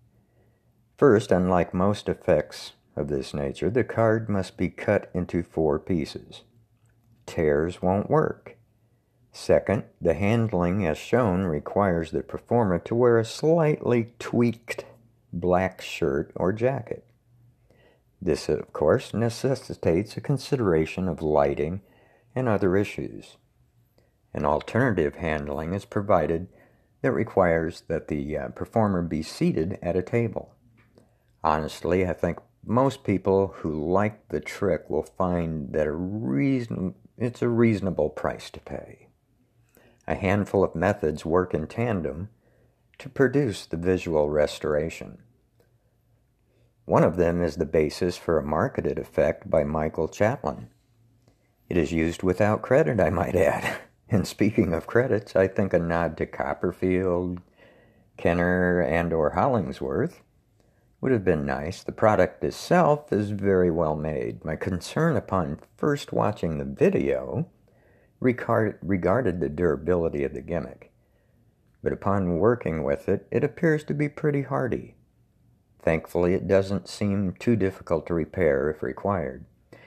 First, 0.98 1.32
unlike 1.32 1.74
most 1.74 2.08
effects 2.08 2.74
of 2.96 3.08
this 3.08 3.34
nature, 3.34 3.72
the 3.72 3.84
card 3.84 4.30
must 4.30 4.56
be 4.56 4.70
cut 4.70 5.10
into 5.16 5.42
four 5.42 5.80
pieces. 5.80 6.44
Tears 7.26 7.82
won't 7.82 8.08
work. 8.08 8.58
Second, 9.36 9.86
the 10.00 10.14
handling 10.14 10.86
as 10.86 10.98
shown 10.98 11.46
requires 11.46 12.12
the 12.12 12.22
performer 12.22 12.78
to 12.78 12.94
wear 12.94 13.18
a 13.18 13.26
slightly 13.26 14.14
tweaked 14.20 14.86
black 15.34 15.82
shirt 15.82 16.32
or 16.36 16.54
jacket. 16.54 17.04
This, 18.22 18.48
of 18.48 18.72
course, 18.72 19.12
necessitates 19.12 20.16
a 20.16 20.22
consideration 20.22 21.10
of 21.10 21.24
lighting 21.24 21.82
and 22.36 22.48
other 22.48 22.78
issues. 22.78 23.38
An 24.36 24.46
alternative 24.46 25.16
handling 25.16 25.74
is 25.74 25.84
provided 25.84 26.48
that 27.02 27.12
requires 27.12 27.82
that 27.88 28.08
the 28.10 28.38
uh, 28.38 28.48
performer 28.50 29.02
be 29.02 29.24
seated 29.24 29.80
at 29.82 29.96
a 29.96 30.04
table. 30.04 30.54
Honestly, 31.44 32.06
I 32.08 32.14
think 32.14 32.38
most 32.64 33.04
people 33.04 33.56
who 33.58 33.92
like 33.92 34.30
the 34.30 34.40
trick 34.40 34.90
will 34.90 35.04
find 35.04 35.74
that 35.74 35.88
a 35.88 35.92
reason, 35.92 36.94
it's 37.18 37.42
a 37.42 37.50
reasonable 37.50 38.10
price 38.10 38.52
to 38.52 38.60
pay. 38.60 39.08
A 40.08 40.16
handful 40.16 40.64
of 40.64 40.76
methods 40.76 41.26
work 41.26 41.54
in 41.54 41.68
tandem 41.68 42.30
to 43.00 43.10
produce 43.10 43.66
the 43.66 43.78
visual 43.78 44.30
restoration. 44.30 45.20
One 46.86 47.04
of 47.04 47.16
them 47.16 47.42
is 47.42 47.56
the 47.56 47.66
basis 47.66 48.18
for 48.18 48.38
a 48.38 48.44
marketed 48.44 49.00
effect 49.00 49.50
by 49.50 49.64
Michael 49.64 50.10
Chaplin. 50.10 50.68
It 51.70 51.78
is 51.78 51.94
used 51.94 52.24
without 52.24 52.62
credit, 52.62 53.00
I 53.00 53.10
might 53.10 53.36
add. 53.36 53.78
And 54.10 54.28
speaking 54.28 54.74
of 54.74 54.86
credits, 54.86 55.36
I 55.36 55.48
think 55.48 55.74
a 55.74 55.80
nod 55.80 56.18
to 56.18 56.28
Copperfield, 56.28 57.40
Kenner, 58.16 58.80
and 58.80 59.12
or 59.12 59.32
Hollingsworth 59.32 60.22
would 61.02 61.12
have 61.12 61.26
been 61.26 61.48
nice. 61.48 61.82
The 61.82 61.94
product 61.94 62.44
itself 62.44 63.12
is 63.12 63.32
very 63.32 63.72
well 63.72 63.96
made. 63.96 64.46
My 64.46 64.56
concern 64.56 65.16
upon 65.16 65.62
first 65.76 66.14
watching 66.14 66.58
the 66.58 66.64
video 66.64 67.50
regard, 68.24 68.80
regarded 68.82 69.40
the 69.40 69.50
durability 69.50 70.24
of 70.24 70.34
the 70.34 70.42
gimmick, 70.42 70.92
but 71.84 71.94
upon 71.94 72.40
working 72.40 72.84
with 72.84 73.10
it, 73.10 73.28
it 73.30 73.44
appears 73.44 73.84
to 73.84 73.94
be 73.94 74.10
pretty 74.10 74.44
hardy. 74.44 74.96
Thankfully, 75.82 76.34
it 76.34 76.48
doesn't 76.48 76.88
seem 76.88 77.34
too 77.38 77.58
difficult 77.58 78.08
to 78.08 78.14
repair 78.14 78.70
if 78.70 78.82
required. 78.82 79.46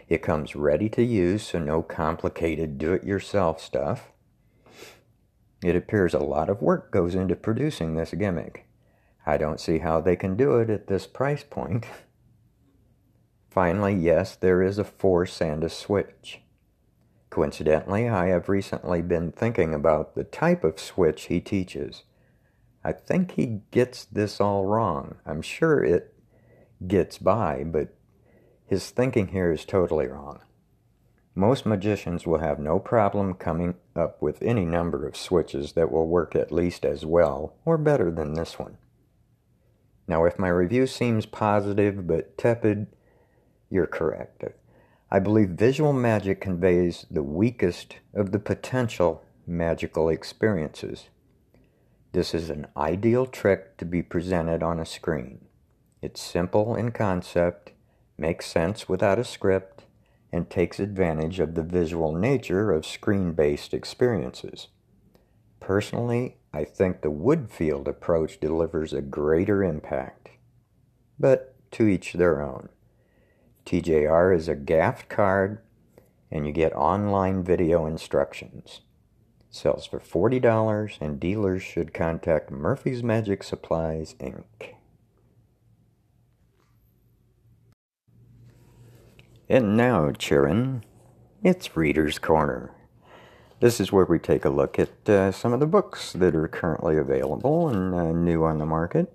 It 0.09 0.23
comes 0.23 0.55
ready 0.55 0.89
to 0.91 1.03
use, 1.03 1.43
so 1.43 1.59
no 1.59 1.83
complicated 1.83 2.79
do 2.79 2.93
it 2.93 3.03
yourself 3.03 3.61
stuff. 3.61 4.13
It 5.63 5.75
appears 5.75 6.13
a 6.13 6.19
lot 6.19 6.51
of 6.51 6.61
work 6.61 6.93
goes 6.93 7.15
into 7.15 7.35
producing 7.35 7.95
this 7.95 8.13
gimmick. 8.13 8.67
I 9.25 9.39
don't 9.39 9.59
see 9.59 9.79
how 9.79 10.01
they 10.01 10.15
can 10.15 10.37
do 10.37 10.59
it 10.59 10.71
at 10.71 10.87
this 10.87 11.07
price 11.07 11.43
point. 11.43 11.87
Finally, 13.51 13.95
yes, 13.95 14.37
there 14.37 14.63
is 14.63 14.79
a 14.79 14.85
force 14.85 15.41
and 15.41 15.65
a 15.65 15.71
switch. 15.71 16.43
Coincidentally, 17.31 18.09
I 18.09 18.29
have 18.29 18.49
recently 18.49 19.03
been 19.03 19.33
thinking 19.33 19.75
about 19.75 20.15
the 20.15 20.25
type 20.25 20.65
of 20.65 20.81
switch 20.81 21.25
he 21.25 21.41
teaches. 21.41 22.05
I 22.85 22.93
think 22.93 23.33
he 23.33 23.63
gets 23.71 24.05
this 24.05 24.41
all 24.41 24.65
wrong. 24.65 25.17
I'm 25.27 25.43
sure 25.43 25.83
it 25.83 26.15
gets 26.87 27.19
by, 27.19 27.65
but 27.65 27.95
his 28.67 28.91
thinking 28.91 29.29
here 29.29 29.53
is 29.53 29.65
totally 29.65 30.07
wrong. 30.07 30.41
Most 31.35 31.67
magicians 31.67 32.27
will 32.27 32.39
have 32.39 32.59
no 32.59 32.79
problem 32.79 33.35
coming 33.35 33.75
up 33.95 34.23
with 34.23 34.43
any 34.43 34.65
number 34.65 35.07
of 35.07 35.17
switches 35.17 35.73
that 35.73 35.93
will 35.93 36.07
work 36.07 36.35
at 36.35 36.51
least 36.51 36.85
as 36.85 37.05
well 37.05 37.55
or 37.65 37.77
better 37.77 38.11
than 38.11 38.35
this 38.35 38.59
one. 38.59 38.79
Now, 40.09 40.25
if 40.25 40.39
my 40.39 40.49
review 40.49 40.87
seems 40.87 41.27
positive 41.27 42.07
but 42.07 42.39
tepid, 42.39 42.87
you're 43.69 43.87
correct. 43.87 44.45
I 45.17 45.19
believe 45.19 45.49
visual 45.49 45.95
magic 45.95 46.43
conveys 46.43 47.07
the 47.11 47.23
weakest 47.23 47.97
of 48.13 48.33
the 48.33 48.39
potential 48.39 49.25
magical 49.47 50.11
experiences. 50.11 51.09
This 52.13 52.35
is 52.35 52.51
an 52.51 52.67
ideal 52.77 53.25
trick 53.25 53.79
to 53.79 53.87
be 53.87 54.03
presented 54.03 54.63
on 54.63 54.79
a 54.79 54.85
screen. 54.85 55.47
It's 56.03 56.21
simple 56.21 56.75
in 56.77 56.93
concept, 56.93 57.73
makes 58.19 58.45
sense 58.45 58.91
without 58.91 59.19
a 59.19 59.25
script, 59.25 59.85
and 60.31 60.51
takes 60.51 60.79
advantage 60.79 61.41
of 61.41 61.55
the 61.55 61.63
visual 61.63 62.13
nature 62.13 62.71
of 62.71 62.85
screen 62.85 63.33
based 63.33 63.73
experiences. 63.73 64.67
Personally, 65.61 66.37
I 66.53 66.65
think 66.65 67.01
the 67.01 67.11
Woodfield 67.11 67.89
approach 67.89 68.39
delivers 68.39 68.93
a 68.93 69.01
greater 69.01 69.65
impact. 69.65 70.29
But 71.19 71.55
to 71.71 71.87
each 71.87 72.13
their 72.13 72.43
own. 72.43 72.69
TGR 73.67 74.35
is 74.35 74.49
a 74.49 74.55
gaffed 74.55 75.09
card, 75.09 75.59
and 76.31 76.47
you 76.47 76.53
get 76.53 76.73
online 76.75 77.43
video 77.43 77.85
instructions. 77.85 78.83
Sells 79.51 79.87
for 79.87 79.99
$40, 79.99 80.99
and 81.01 81.19
dealers 81.19 81.65
should 81.65 81.93
contact 81.93 82.51
Murphy's 82.51 83.03
Magic 83.03 83.43
Supplies, 83.43 84.15
Inc. 84.21 84.75
And 89.49 89.77
now, 89.77 90.11
Chirin, 90.11 90.83
it's 91.43 91.77
Reader's 91.77 92.21
Corner. 92.21 92.73
This 93.59 93.81
is 93.81 93.91
where 93.91 94.05
we 94.05 94.21
take 94.21 94.45
a 94.45 94.51
look 94.51 94.79
at 94.79 95.09
uh, 95.09 95.33
some 95.33 95.53
of 95.53 95.59
the 95.61 95.67
books 95.67 96.13
that 96.13 96.37
are 96.37 96.47
currently 96.47 96.99
available 96.99 97.69
and 97.69 97.95
uh, 97.95 98.13
new 98.13 98.45
on 98.45 98.59
the 98.59 98.67
market. 98.67 99.13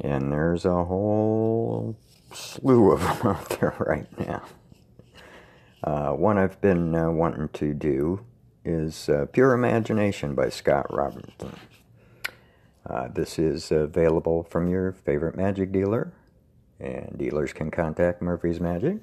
And 0.00 0.30
there's 0.30 0.64
a 0.64 0.84
whole 0.84 1.96
slew 2.32 2.92
of 2.92 3.00
them 3.00 3.18
out 3.26 3.48
there 3.60 3.74
right 3.78 4.18
now. 4.18 4.42
Uh, 5.84 6.12
one 6.12 6.38
I've 6.38 6.60
been 6.60 6.94
uh, 6.94 7.10
wanting 7.10 7.48
to 7.48 7.74
do 7.74 8.24
is 8.64 9.08
uh, 9.08 9.26
Pure 9.32 9.54
Imagination 9.54 10.34
by 10.34 10.48
Scott 10.48 10.86
Robinson. 10.94 11.56
Uh, 12.88 13.08
this 13.08 13.38
is 13.38 13.72
available 13.72 14.44
from 14.44 14.68
your 14.68 14.92
favorite 14.92 15.36
magic 15.36 15.72
dealer, 15.72 16.12
and 16.78 17.16
dealers 17.18 17.52
can 17.52 17.70
contact 17.70 18.22
Murphy's 18.22 18.60
Magic 18.60 18.98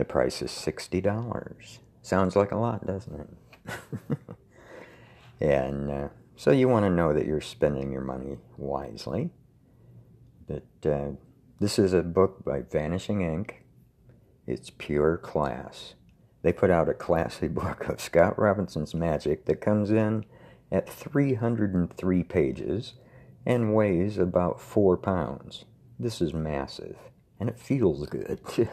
the 0.00 0.04
price 0.06 0.40
is 0.40 0.50
$60. 0.50 1.78
Sounds 2.00 2.34
like 2.34 2.52
a 2.52 2.56
lot, 2.56 2.86
doesn't 2.86 3.20
it? 3.20 4.18
and 5.42 5.90
uh, 5.90 6.08
so 6.36 6.52
you 6.52 6.68
want 6.68 6.86
to 6.86 6.90
know 6.90 7.12
that 7.12 7.26
you're 7.26 7.42
spending 7.42 7.92
your 7.92 8.00
money 8.00 8.38
wisely. 8.56 9.28
But 10.48 10.90
uh, 10.90 11.10
this 11.60 11.78
is 11.78 11.92
a 11.92 12.02
book 12.02 12.42
by 12.42 12.62
Vanishing 12.62 13.20
Ink. 13.20 13.62
It's 14.46 14.70
pure 14.70 15.18
class. 15.18 15.92
They 16.40 16.54
put 16.54 16.70
out 16.70 16.88
a 16.88 16.94
classy 16.94 17.48
book 17.48 17.86
of 17.86 18.00
Scott 18.00 18.38
Robinson's 18.38 18.94
magic 18.94 19.44
that 19.44 19.60
comes 19.60 19.90
in 19.90 20.24
at 20.72 20.88
303 20.88 22.24
pages 22.24 22.94
and 23.44 23.74
weighs 23.74 24.16
about 24.16 24.58
four 24.58 24.96
pounds. 24.96 25.66
This 25.98 26.22
is 26.22 26.32
massive, 26.32 26.96
and 27.38 27.50
it 27.50 27.58
feels 27.58 28.06
good 28.06 28.40
too. 28.48 28.68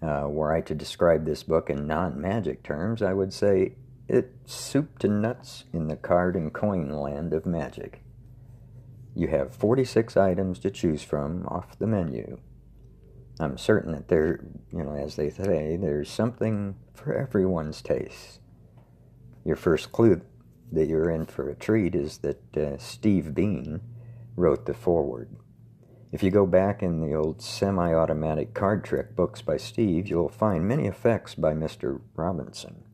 Uh, 0.00 0.28
were 0.28 0.52
I 0.52 0.62
to 0.62 0.74
describe 0.74 1.26
this 1.26 1.42
book 1.42 1.68
in 1.68 1.86
non 1.86 2.18
magic 2.18 2.62
terms, 2.62 3.02
I 3.02 3.12
would 3.12 3.34
say 3.34 3.74
it's 4.08 4.54
soup 4.54 4.98
to 5.00 5.08
nuts 5.08 5.64
in 5.72 5.88
the 5.88 5.96
card 5.96 6.34
and 6.34 6.50
coin 6.50 6.88
land 6.88 7.34
of 7.34 7.44
magic. 7.44 8.02
You 9.14 9.28
have 9.28 9.54
46 9.54 10.16
items 10.16 10.58
to 10.60 10.70
choose 10.70 11.02
from 11.02 11.46
off 11.46 11.78
the 11.78 11.86
menu. 11.86 12.38
I'm 13.38 13.58
certain 13.58 13.92
that 13.92 14.08
there, 14.08 14.44
you 14.72 14.82
know, 14.82 14.94
as 14.94 15.16
they 15.16 15.30
say, 15.30 15.76
there's 15.76 16.10
something 16.10 16.76
for 16.94 17.14
everyone's 17.14 17.82
taste. 17.82 18.40
Your 19.44 19.56
first 19.56 19.92
clue 19.92 20.22
that 20.70 20.86
you're 20.86 21.10
in 21.10 21.26
for 21.26 21.48
a 21.48 21.54
treat 21.54 21.94
is 21.94 22.18
that 22.18 22.56
uh, 22.56 22.78
Steve 22.78 23.34
Beam 23.34 23.80
wrote 24.36 24.66
the 24.66 24.74
foreword. 24.74 25.36
If 26.10 26.22
you 26.22 26.30
go 26.30 26.46
back 26.46 26.82
in 26.82 27.00
the 27.00 27.14
old 27.14 27.42
semi 27.42 27.92
automatic 27.92 28.54
card 28.54 28.84
trick 28.84 29.16
books 29.16 29.42
by 29.42 29.56
Steve, 29.56 30.08
you'll 30.08 30.28
find 30.28 30.66
many 30.66 30.86
effects 30.86 31.34
by 31.34 31.54
Mr. 31.54 32.00
Robinson. 32.14 32.84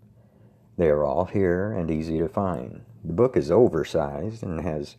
They 0.77 0.89
are 0.89 1.05
all 1.05 1.25
here 1.25 1.73
and 1.73 1.91
easy 1.91 2.19
to 2.19 2.29
find. 2.29 2.85
The 3.05 3.13
book 3.13 3.37
is 3.37 3.51
oversized 3.51 4.45
and 4.45 4.61
has 4.61 4.97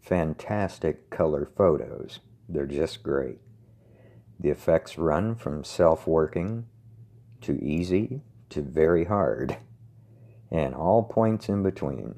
fantastic 0.00 1.10
color 1.10 1.48
photos. 1.56 2.20
They're 2.48 2.66
just 2.66 3.02
great. 3.02 3.38
The 4.38 4.50
effects 4.50 4.98
run 4.98 5.34
from 5.34 5.64
self 5.64 6.06
working 6.06 6.66
to 7.42 7.62
easy 7.62 8.22
to 8.50 8.62
very 8.62 9.04
hard, 9.04 9.56
and 10.50 10.74
all 10.74 11.02
points 11.02 11.48
in 11.48 11.62
between. 11.62 12.14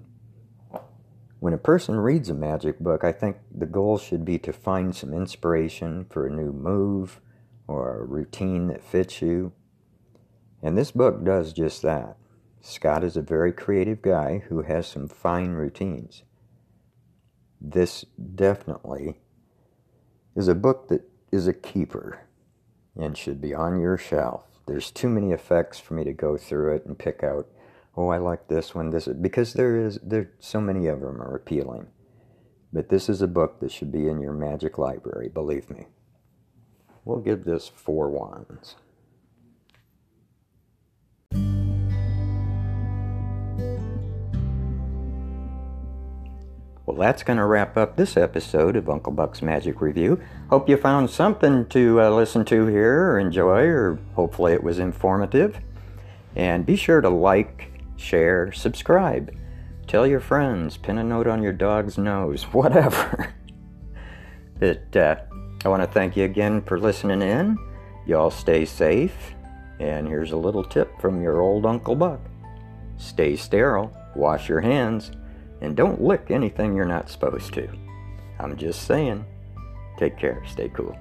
When 1.38 1.52
a 1.52 1.58
person 1.58 1.96
reads 1.96 2.28
a 2.30 2.34
magic 2.34 2.78
book, 2.78 3.04
I 3.04 3.12
think 3.12 3.36
the 3.52 3.66
goal 3.66 3.98
should 3.98 4.24
be 4.24 4.38
to 4.38 4.52
find 4.52 4.94
some 4.94 5.12
inspiration 5.12 6.06
for 6.08 6.26
a 6.26 6.30
new 6.30 6.52
move 6.52 7.20
or 7.66 7.98
a 7.98 8.04
routine 8.04 8.68
that 8.68 8.82
fits 8.82 9.20
you. 9.20 9.52
And 10.62 10.78
this 10.78 10.92
book 10.92 11.24
does 11.24 11.52
just 11.52 11.82
that. 11.82 12.16
Scott 12.60 13.02
is 13.02 13.16
a 13.16 13.22
very 13.22 13.52
creative 13.52 14.02
guy 14.02 14.44
who 14.48 14.62
has 14.62 14.86
some 14.86 15.08
fine 15.08 15.50
routines. 15.50 16.22
This 17.64 18.04
definitely 18.34 19.20
is 20.34 20.48
a 20.48 20.54
book 20.54 20.88
that 20.88 21.08
is 21.30 21.46
a 21.46 21.52
keeper 21.52 22.22
and 22.96 23.16
should 23.16 23.40
be 23.40 23.54
on 23.54 23.80
your 23.80 23.96
shelf. 23.96 24.42
There's 24.66 24.90
too 24.90 25.08
many 25.08 25.30
effects 25.30 25.78
for 25.78 25.94
me 25.94 26.02
to 26.04 26.12
go 26.12 26.36
through 26.36 26.74
it 26.74 26.86
and 26.86 26.98
pick 26.98 27.22
out 27.22 27.48
oh, 27.96 28.08
I 28.08 28.18
like 28.18 28.48
this 28.48 28.74
one, 28.74 28.90
this 28.90 29.06
because 29.06 29.52
there 29.52 29.76
is 29.76 29.98
there 30.02 30.30
so 30.40 30.60
many 30.60 30.86
of 30.86 31.00
them 31.00 31.20
are 31.20 31.36
appealing. 31.36 31.88
But 32.72 32.88
this 32.88 33.08
is 33.08 33.20
a 33.20 33.28
book 33.28 33.60
that 33.60 33.70
should 33.70 33.92
be 33.92 34.08
in 34.08 34.20
your 34.20 34.32
magic 34.32 34.78
library, 34.78 35.28
believe 35.28 35.68
me. 35.68 35.88
We'll 37.04 37.20
give 37.20 37.44
this 37.44 37.68
four 37.68 38.08
wands. 38.08 38.76
Well, 46.84 46.96
that's 46.96 47.22
going 47.22 47.36
to 47.36 47.44
wrap 47.44 47.76
up 47.76 47.96
this 47.96 48.16
episode 48.16 48.74
of 48.74 48.90
Uncle 48.90 49.12
Buck's 49.12 49.40
Magic 49.40 49.80
Review. 49.80 50.20
Hope 50.50 50.68
you 50.68 50.76
found 50.76 51.10
something 51.10 51.66
to 51.66 52.00
uh, 52.00 52.10
listen 52.10 52.44
to 52.46 52.66
here 52.66 53.12
or 53.12 53.20
enjoy, 53.20 53.66
or 53.66 54.00
hopefully 54.16 54.52
it 54.52 54.64
was 54.64 54.80
informative. 54.80 55.60
And 56.34 56.66
be 56.66 56.74
sure 56.74 57.00
to 57.00 57.08
like, 57.08 57.70
share, 57.96 58.50
subscribe, 58.50 59.32
tell 59.86 60.08
your 60.08 60.18
friends, 60.18 60.76
pin 60.76 60.98
a 60.98 61.04
note 61.04 61.28
on 61.28 61.40
your 61.40 61.52
dog's 61.52 61.98
nose, 61.98 62.42
whatever. 62.52 63.32
but 64.58 64.96
uh, 64.96 65.16
I 65.64 65.68
want 65.68 65.84
to 65.84 65.88
thank 65.88 66.16
you 66.16 66.24
again 66.24 66.62
for 66.62 66.80
listening 66.80 67.22
in. 67.22 67.58
Y'all 68.06 68.32
stay 68.32 68.64
safe. 68.64 69.34
And 69.78 70.08
here's 70.08 70.32
a 70.32 70.36
little 70.36 70.64
tip 70.64 71.00
from 71.00 71.22
your 71.22 71.40
old 71.40 71.64
Uncle 71.64 71.94
Buck 71.94 72.20
stay 72.98 73.36
sterile, 73.36 73.96
wash 74.14 74.48
your 74.48 74.60
hands, 74.60 75.12
and 75.62 75.76
don't 75.76 76.02
lick 76.02 76.30
anything 76.30 76.74
you're 76.74 76.84
not 76.84 77.08
supposed 77.08 77.54
to. 77.54 77.68
I'm 78.38 78.56
just 78.56 78.86
saying. 78.86 79.24
Take 79.96 80.18
care, 80.18 80.42
stay 80.46 80.68
cool. 80.68 80.98